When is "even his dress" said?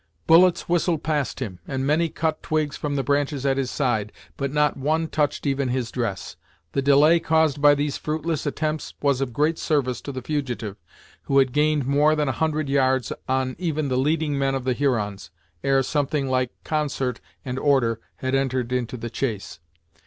5.45-6.37